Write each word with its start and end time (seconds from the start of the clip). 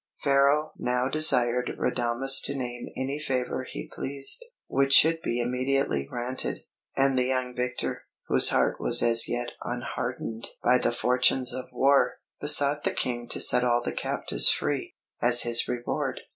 Pharaoh 0.23 0.71
now 0.79 1.07
desired 1.09 1.75
Radames 1.77 2.41
to 2.45 2.55
name 2.55 2.87
any 2.97 3.19
favour 3.19 3.65
he 3.69 3.87
pleased, 3.87 4.43
which 4.65 4.93
should 4.93 5.21
be 5.21 5.39
immediately 5.39 6.01
granted; 6.03 6.61
and 6.97 7.15
the 7.15 7.25
young 7.25 7.55
victor, 7.55 8.05
whose 8.25 8.49
heart 8.49 8.81
was 8.81 9.03
as 9.03 9.29
yet 9.29 9.51
unhardened 9.63 10.47
by 10.63 10.79
the 10.79 10.91
fortunes 10.91 11.53
of 11.53 11.65
war, 11.71 12.17
besought 12.39 12.83
the 12.83 12.89
King 12.89 13.27
to 13.27 13.39
set 13.39 13.63
all 13.63 13.83
the 13.85 13.93
captives 13.93 14.49
free, 14.49 14.95
as 15.21 15.43
his 15.43 15.67
reward. 15.67 16.21